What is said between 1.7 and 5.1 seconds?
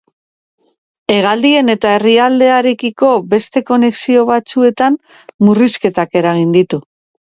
eta herrialdearekiko beste konexio batzuetan